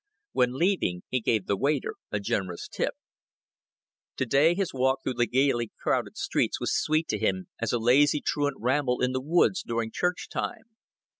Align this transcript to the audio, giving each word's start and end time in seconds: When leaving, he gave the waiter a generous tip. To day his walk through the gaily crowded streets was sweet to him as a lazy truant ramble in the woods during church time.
When 0.31 0.53
leaving, 0.57 1.03
he 1.11 1.21
gave 1.21 1.45
the 1.45 1.55
waiter 1.55 1.93
a 2.09 2.19
generous 2.19 2.67
tip. 2.67 2.95
To 4.15 4.25
day 4.25 4.55
his 4.55 4.73
walk 4.73 5.03
through 5.03 5.13
the 5.13 5.27
gaily 5.27 5.69
crowded 5.79 6.17
streets 6.17 6.59
was 6.59 6.75
sweet 6.75 7.07
to 7.09 7.19
him 7.19 7.49
as 7.59 7.71
a 7.71 7.77
lazy 7.77 8.19
truant 8.19 8.57
ramble 8.59 8.99
in 9.03 9.11
the 9.11 9.21
woods 9.21 9.61
during 9.61 9.91
church 9.91 10.27
time. 10.27 10.63